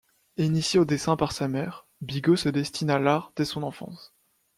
Initié 0.37 0.79
au 0.79 0.85
dessin 0.85 1.15
par 1.15 1.31
sa 1.31 1.47
mère, 1.47 1.85
Bigot 2.01 2.35
se 2.35 2.49
destine 2.49 2.89
à 2.89 2.97
l'art 2.97 3.33
dès 3.35 3.45
son 3.45 3.61
enfance. 3.61 4.15